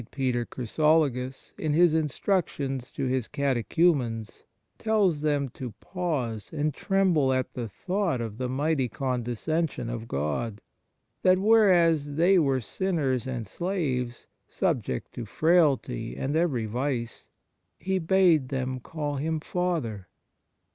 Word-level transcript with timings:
Peter 0.09 0.45
Chrysologus 0.47 1.53
in 1.59 1.73
his 1.73 1.93
instructions 1.93 2.91
to 2.91 3.05
his 3.05 3.27
catechumens 3.27 4.45
tells 4.79 5.21
them 5.21 5.47
to 5.49 5.73
pause 5.79 6.49
and 6.51 6.73
tremble 6.73 7.31
at 7.31 7.53
the 7.53 7.69
thought 7.69 8.19
of 8.19 8.39
the 8.39 8.49
mighty 8.49 8.89
condescension 8.89 9.91
of 9.91 10.07
God, 10.07 10.59
that 11.21 11.37
whereas 11.37 12.15
they 12.15 12.39
were 12.39 12.59
sinners 12.61 13.27
and 13.27 13.45
slaves, 13.45 14.25
subject 14.49 15.13
to 15.13 15.23
frailty 15.27 16.17
and 16.17 16.35
every 16.35 16.65
vice, 16.65 17.29
He 17.77 17.99
bade 17.99 18.49
them 18.49 18.79
call 18.79 19.17
Him 19.17 19.39
Father. 19.39 20.07